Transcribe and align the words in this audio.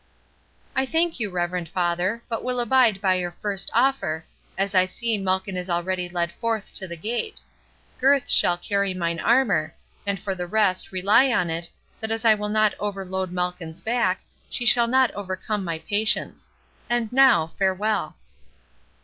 "I 0.75 0.87
thank 0.87 1.19
you, 1.19 1.29
reverend 1.29 1.69
father, 1.69 2.23
but 2.27 2.43
will 2.43 2.59
abide 2.59 3.01
by 3.01 3.13
your 3.13 3.29
first 3.29 3.69
offer, 3.71 4.25
as 4.57 4.73
I 4.73 4.85
see 4.87 5.15
Malkin 5.15 5.55
is 5.55 5.69
already 5.69 6.09
led 6.09 6.31
forth 6.31 6.73
to 6.73 6.87
the 6.87 6.97
gate. 6.97 7.39
Gurth 7.99 8.27
shall 8.27 8.57
carry 8.57 8.95
mine 8.95 9.19
armour; 9.19 9.75
and 10.07 10.19
for 10.19 10.33
the 10.33 10.47
rest, 10.47 10.91
rely 10.91 11.31
on 11.31 11.51
it, 11.51 11.69
that 11.99 12.09
as 12.09 12.25
I 12.25 12.33
will 12.33 12.49
not 12.49 12.73
overload 12.79 13.31
Malkin's 13.31 13.79
back, 13.79 14.21
she 14.49 14.65
shall 14.65 14.87
not 14.87 15.11
overcome 15.11 15.63
my 15.63 15.77
patience. 15.77 16.49
And 16.89 17.13
now, 17.13 17.51
farewell!" 17.59 18.15